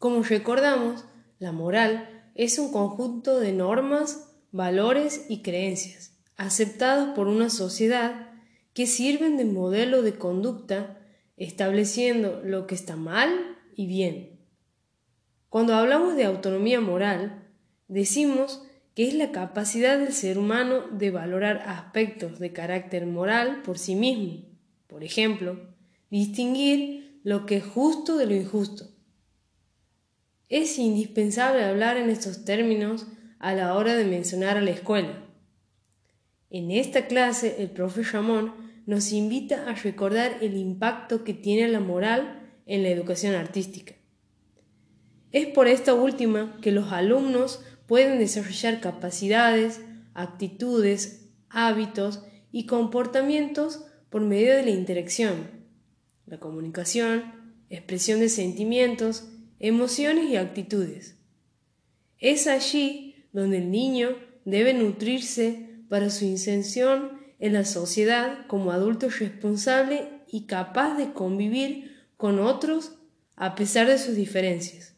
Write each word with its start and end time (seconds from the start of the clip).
Como 0.00 0.22
recordamos, 0.22 1.04
la 1.38 1.52
moral 1.52 2.30
es 2.34 2.58
un 2.58 2.72
conjunto 2.72 3.38
de 3.38 3.52
normas, 3.52 4.32
valores 4.50 5.26
y 5.28 5.42
creencias 5.42 6.16
aceptados 6.38 7.10
por 7.10 7.28
una 7.28 7.50
sociedad 7.50 8.32
que 8.72 8.86
sirven 8.86 9.36
de 9.36 9.44
modelo 9.44 10.00
de 10.00 10.14
conducta 10.14 10.98
estableciendo 11.36 12.40
lo 12.42 12.66
que 12.66 12.74
está 12.74 12.96
mal 12.96 13.58
y 13.76 13.86
bien. 13.88 14.40
Cuando 15.50 15.74
hablamos 15.74 16.16
de 16.16 16.24
autonomía 16.24 16.80
moral, 16.80 17.46
decimos 17.86 18.62
que 18.94 19.06
es 19.06 19.12
la 19.12 19.32
capacidad 19.32 19.98
del 19.98 20.14
ser 20.14 20.38
humano 20.38 20.84
de 20.90 21.10
valorar 21.10 21.58
aspectos 21.66 22.38
de 22.38 22.54
carácter 22.54 23.04
moral 23.04 23.60
por 23.62 23.76
sí 23.76 23.94
mismo. 23.94 24.48
Por 24.86 25.04
ejemplo, 25.04 25.60
distinguir 26.08 27.20
lo 27.22 27.44
que 27.44 27.56
es 27.56 27.66
justo 27.66 28.16
de 28.16 28.24
lo 28.24 28.34
injusto. 28.34 28.86
Es 30.50 30.78
indispensable 30.78 31.62
hablar 31.62 31.96
en 31.96 32.10
estos 32.10 32.44
términos 32.44 33.06
a 33.38 33.54
la 33.54 33.74
hora 33.74 33.94
de 33.94 34.04
mencionar 34.04 34.56
a 34.56 34.60
la 34.60 34.72
escuela. 34.72 35.24
En 36.50 36.72
esta 36.72 37.06
clase, 37.06 37.56
el 37.60 37.70
profe 37.70 38.02
Ramón 38.02 38.52
nos 38.84 39.12
invita 39.12 39.70
a 39.70 39.74
recordar 39.74 40.38
el 40.40 40.56
impacto 40.56 41.22
que 41.22 41.34
tiene 41.34 41.68
la 41.68 41.78
moral 41.78 42.52
en 42.66 42.82
la 42.82 42.88
educación 42.88 43.36
artística. 43.36 43.94
Es 45.30 45.46
por 45.46 45.68
esta 45.68 45.94
última 45.94 46.58
que 46.60 46.72
los 46.72 46.90
alumnos 46.90 47.64
pueden 47.86 48.18
desarrollar 48.18 48.80
capacidades, 48.80 49.80
actitudes, 50.14 51.28
hábitos 51.48 52.24
y 52.50 52.66
comportamientos 52.66 53.84
por 54.10 54.22
medio 54.22 54.56
de 54.56 54.64
la 54.64 54.70
interacción, 54.70 55.48
la 56.26 56.40
comunicación, 56.40 57.54
expresión 57.68 58.18
de 58.18 58.28
sentimientos, 58.28 59.28
emociones 59.60 60.28
y 60.30 60.36
actitudes. 60.36 61.16
Es 62.18 62.46
allí 62.46 63.26
donde 63.32 63.58
el 63.58 63.70
niño 63.70 64.16
debe 64.44 64.74
nutrirse 64.74 65.84
para 65.88 66.10
su 66.10 66.24
inserción 66.24 67.20
en 67.38 67.52
la 67.52 67.64
sociedad 67.64 68.46
como 68.46 68.72
adulto 68.72 69.08
responsable 69.08 70.08
y 70.26 70.46
capaz 70.46 70.96
de 70.96 71.12
convivir 71.12 72.06
con 72.16 72.38
otros 72.38 72.96
a 73.36 73.54
pesar 73.54 73.86
de 73.86 73.98
sus 73.98 74.14
diferencias. 74.14 74.94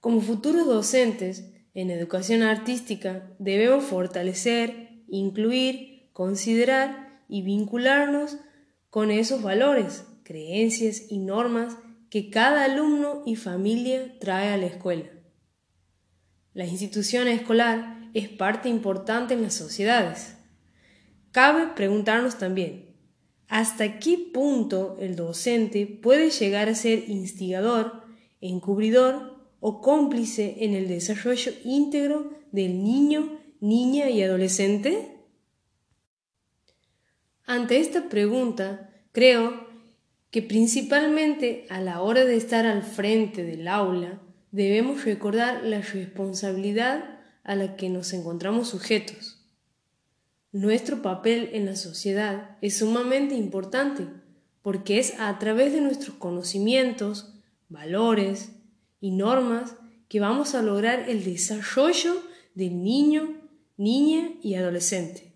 Como 0.00 0.20
futuros 0.20 0.66
docentes 0.66 1.44
en 1.74 1.90
educación 1.90 2.42
artística 2.42 3.28
debemos 3.38 3.84
fortalecer, 3.84 5.02
incluir, 5.08 6.08
considerar 6.12 7.22
y 7.28 7.42
vincularnos 7.42 8.38
con 8.90 9.10
esos 9.10 9.42
valores, 9.42 10.04
creencias 10.22 11.10
y 11.10 11.18
normas 11.18 11.76
que 12.14 12.30
cada 12.30 12.66
alumno 12.66 13.24
y 13.26 13.34
familia 13.34 14.20
trae 14.20 14.52
a 14.52 14.56
la 14.56 14.66
escuela. 14.66 15.10
La 16.52 16.64
institución 16.64 17.26
escolar 17.26 18.08
es 18.14 18.28
parte 18.28 18.68
importante 18.68 19.34
en 19.34 19.42
las 19.42 19.54
sociedades 19.54 20.36
Cabe 21.32 21.74
preguntarnos 21.74 22.38
también, 22.38 22.94
¿hasta 23.48 23.98
qué 23.98 24.16
punto 24.32 24.96
el 25.00 25.16
docente 25.16 25.86
puede 25.88 26.30
llegar 26.30 26.68
a 26.68 26.76
ser 26.76 27.10
instigador, 27.10 28.04
encubridor 28.40 29.44
o 29.58 29.80
cómplice 29.80 30.58
en 30.60 30.74
el 30.74 30.86
desarrollo 30.86 31.50
íntegro 31.64 32.30
del 32.52 32.84
niño, 32.84 33.40
niña 33.58 34.08
y 34.08 34.22
adolescente? 34.22 35.16
Ante 37.44 37.80
esta 37.80 38.08
pregunta, 38.08 38.92
creo 39.10 39.73
que 40.34 40.42
principalmente 40.42 41.64
a 41.70 41.80
la 41.80 42.02
hora 42.02 42.24
de 42.24 42.34
estar 42.34 42.66
al 42.66 42.82
frente 42.82 43.44
del 43.44 43.68
aula 43.68 44.20
debemos 44.50 45.04
recordar 45.04 45.62
la 45.62 45.80
responsabilidad 45.80 47.20
a 47.44 47.54
la 47.54 47.76
que 47.76 47.88
nos 47.88 48.12
encontramos 48.12 48.66
sujetos. 48.66 49.46
Nuestro 50.50 51.02
papel 51.02 51.50
en 51.52 51.66
la 51.66 51.76
sociedad 51.76 52.58
es 52.62 52.78
sumamente 52.78 53.36
importante 53.36 54.08
porque 54.60 54.98
es 54.98 55.14
a 55.20 55.38
través 55.38 55.72
de 55.72 55.80
nuestros 55.80 56.16
conocimientos, 56.16 57.32
valores 57.68 58.50
y 59.00 59.12
normas 59.12 59.76
que 60.08 60.18
vamos 60.18 60.56
a 60.56 60.62
lograr 60.62 61.08
el 61.08 61.22
desarrollo 61.22 62.20
del 62.56 62.82
niño, 62.82 63.40
niña 63.76 64.30
y 64.42 64.56
adolescente. 64.56 65.33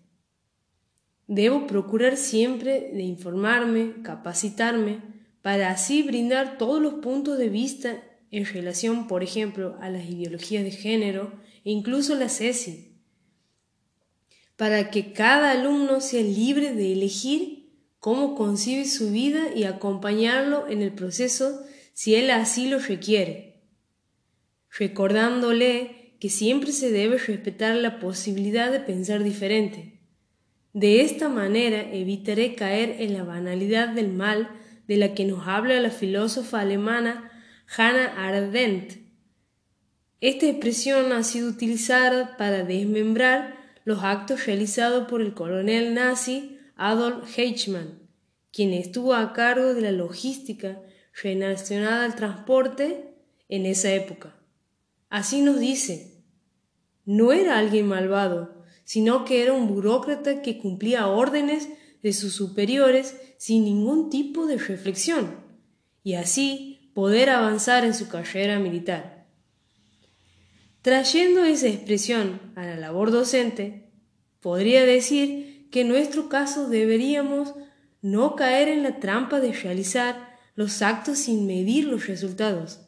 Debo 1.29 1.65
procurar 1.65 2.17
siempre 2.17 2.91
de 2.93 3.03
informarme, 3.03 4.01
capacitarme, 4.03 4.99
para 5.41 5.71
así 5.71 6.03
brindar 6.03 6.57
todos 6.57 6.81
los 6.81 6.95
puntos 6.95 7.37
de 7.37 7.47
vista 7.47 8.03
en 8.29 8.43
relación, 8.43 9.07
por 9.07 9.23
ejemplo, 9.23 9.77
a 9.79 9.89
las 9.89 10.03
ideologías 10.03 10.65
de 10.65 10.71
género 10.71 11.31
e 11.63 11.71
incluso 11.71 12.15
la 12.15 12.27
CESI 12.27 12.89
para 14.59 14.91
que 14.91 15.13
cada 15.13 15.51
alumno 15.51 16.01
sea 16.01 16.21
libre 16.21 16.73
de 16.73 16.91
elegir 16.91 17.69
cómo 18.01 18.35
concibe 18.35 18.83
su 18.83 19.09
vida 19.09 19.55
y 19.55 19.63
acompañarlo 19.63 20.67
en 20.67 20.81
el 20.81 20.91
proceso 20.91 21.63
si 21.93 22.15
él 22.15 22.29
así 22.29 22.67
lo 22.67 22.79
requiere, 22.79 23.61
recordándole 24.77 26.17
que 26.19 26.27
siempre 26.27 26.73
se 26.73 26.91
debe 26.91 27.17
respetar 27.17 27.73
la 27.75 28.01
posibilidad 28.01 28.69
de 28.69 28.81
pensar 28.81 29.23
diferente. 29.23 29.98
De 30.79 31.01
esta 31.01 31.27
manera 31.27 31.81
evitaré 31.91 32.55
caer 32.55 33.01
en 33.01 33.13
la 33.13 33.25
banalidad 33.25 33.89
del 33.89 34.13
mal 34.13 34.49
de 34.87 34.95
la 34.95 35.13
que 35.13 35.25
nos 35.25 35.45
habla 35.45 35.77
la 35.81 35.89
filósofa 35.89 36.61
alemana 36.61 37.29
Hannah 37.75 38.13
Arendt. 38.15 38.93
Esta 40.21 40.45
expresión 40.45 41.11
ha 41.11 41.23
sido 41.23 41.49
utilizada 41.49 42.37
para 42.37 42.63
desmembrar 42.63 43.57
los 43.83 44.05
actos 44.05 44.45
realizados 44.45 45.09
por 45.09 45.21
el 45.21 45.33
coronel 45.33 45.93
nazi 45.93 46.57
Adolf 46.77 47.37
Eichmann, 47.37 47.99
quien 48.53 48.71
estuvo 48.71 49.15
a 49.15 49.33
cargo 49.33 49.73
de 49.73 49.81
la 49.81 49.91
logística 49.91 50.81
relacionada 51.21 52.05
al 52.05 52.15
transporte 52.15 53.15
en 53.49 53.65
esa 53.65 53.91
época. 53.91 54.33
Así 55.09 55.41
nos 55.41 55.59
dice, 55.59 56.23
no 57.03 57.33
era 57.33 57.57
alguien 57.59 57.85
malvado, 57.85 58.58
sino 58.89 59.23
que 59.23 59.43
era 59.43 59.53
un 59.53 59.67
burócrata 59.67 60.41
que 60.41 60.57
cumplía 60.57 61.05
órdenes 61.05 61.69
de 62.01 62.11
sus 62.11 62.33
superiores 62.33 63.15
sin 63.37 63.63
ningún 63.63 64.09
tipo 64.09 64.47
de 64.47 64.57
reflexión, 64.57 65.45
y 66.03 66.15
así 66.15 66.91
poder 66.95 67.29
avanzar 67.29 67.85
en 67.85 67.93
su 67.93 68.09
carrera 68.09 68.57
militar. 68.57 69.27
Trayendo 70.81 71.43
esa 71.43 71.67
expresión 71.67 72.41
a 72.55 72.65
la 72.65 72.77
labor 72.77 73.11
docente, 73.11 73.91
podría 74.39 74.83
decir 74.85 75.69
que 75.69 75.81
en 75.81 75.89
nuestro 75.89 76.27
caso 76.27 76.67
deberíamos 76.67 77.53
no 78.01 78.35
caer 78.35 78.69
en 78.69 78.81
la 78.81 78.99
trampa 78.99 79.39
de 79.39 79.53
realizar 79.53 80.35
los 80.55 80.81
actos 80.81 81.19
sin 81.19 81.45
medir 81.45 81.85
los 81.85 82.07
resultados, 82.07 82.79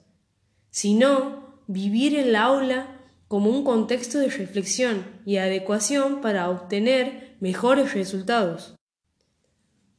sino 0.71 1.61
vivir 1.67 2.17
el 2.17 2.35
aula 2.35 3.00
como 3.31 3.49
un 3.49 3.63
contexto 3.63 4.19
de 4.19 4.27
reflexión 4.27 5.05
y 5.25 5.37
adecuación 5.37 6.19
para 6.19 6.49
obtener 6.49 7.37
mejores 7.39 7.93
resultados. 7.93 8.75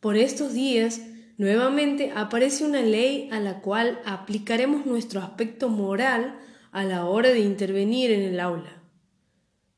Por 0.00 0.18
estos 0.18 0.52
días, 0.52 1.00
nuevamente 1.38 2.12
aparece 2.14 2.66
una 2.66 2.82
ley 2.82 3.30
a 3.32 3.40
la 3.40 3.62
cual 3.62 4.02
aplicaremos 4.04 4.84
nuestro 4.84 5.22
aspecto 5.22 5.70
moral 5.70 6.38
a 6.72 6.84
la 6.84 7.06
hora 7.06 7.30
de 7.30 7.38
intervenir 7.38 8.10
en 8.10 8.20
el 8.20 8.38
aula, 8.38 8.82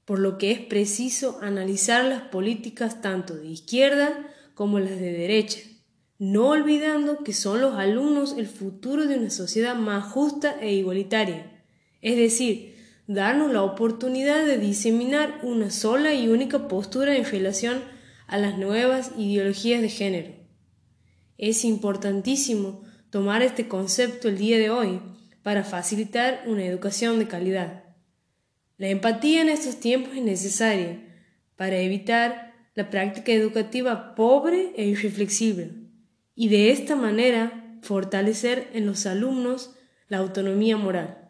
por 0.05 0.19
lo 0.19 0.37
que 0.37 0.51
es 0.51 0.59
preciso 0.59 1.39
analizar 1.41 2.05
las 2.07 2.23
políticas 2.23 3.03
tanto 3.03 3.37
de 3.37 3.47
izquierda 3.47 4.35
como 4.55 4.81
las 4.81 4.99
de 4.99 5.13
derecha, 5.13 5.61
no 6.19 6.49
olvidando 6.49 7.23
que 7.23 7.33
son 7.33 7.61
los 7.61 7.77
alumnos 7.77 8.35
el 8.37 8.49
futuro 8.49 9.07
de 9.07 9.17
una 9.17 9.31
sociedad 9.31 9.77
más 9.77 10.11
justa 10.13 10.57
e 10.61 10.75
igualitaria, 10.75 11.63
es 12.03 12.17
decir, 12.17 12.74
darnos 13.07 13.53
la 13.53 13.63
oportunidad 13.63 14.45
de 14.47 14.59
diseminar 14.59 15.41
una 15.43 15.71
sola 15.71 16.15
y 16.15 16.29
única 16.29 16.69
postura 16.69 17.17
en 17.17 17.25
relación 17.25 17.83
a 18.27 18.39
las 18.39 18.59
nuevas 18.59 19.13
ideologías 19.19 19.83
de 19.83 19.89
género. 19.89 20.35
Es 21.37 21.65
importantísimo 21.65 22.83
tomar 23.11 23.43
este 23.43 23.69
concepto 23.69 24.29
el 24.29 24.39
día 24.39 24.59
de 24.59 24.71
hoy, 24.71 25.01
para 25.45 25.63
facilitar 25.63 26.43
una 26.47 26.65
educación 26.65 27.19
de 27.19 27.29
calidad. 27.29 27.85
La 28.79 28.89
empatía 28.89 29.43
en 29.43 29.51
estos 29.51 29.79
tiempos 29.79 30.17
es 30.17 30.23
necesaria 30.23 30.99
para 31.55 31.77
evitar 31.77 32.55
la 32.75 32.89
práctica 32.91 33.31
educativa 33.31 34.15
pobre 34.17 34.73
e 34.75 34.87
irreflexible 34.87 35.71
y 36.35 36.49
de 36.49 36.73
esta 36.73 36.97
manera 36.97 37.79
fortalecer 37.83 38.71
en 38.73 38.87
los 38.87 39.05
alumnos 39.05 39.77
la 40.09 40.17
autonomía 40.17 40.79
moral. 40.79 41.24